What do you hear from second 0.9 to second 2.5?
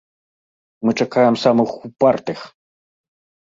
чакаем самых упартых!